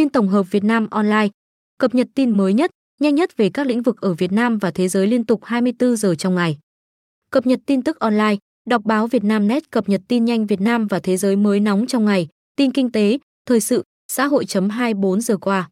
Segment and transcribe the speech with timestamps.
[0.00, 1.28] Tin tổng hợp Việt Nam Online,
[1.78, 4.70] cập nhật tin mới nhất, nhanh nhất về các lĩnh vực ở Việt Nam và
[4.70, 6.58] thế giới liên tục 24 giờ trong ngày.
[7.30, 8.36] Cập nhật tin tức online,
[8.68, 11.60] đọc báo Việt Nam Net cập nhật tin nhanh Việt Nam và thế giới mới
[11.60, 15.70] nóng trong ngày, tin kinh tế, thời sự, xã hội chấm 24 giờ qua.